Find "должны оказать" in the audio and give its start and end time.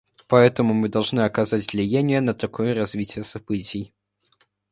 0.89-1.71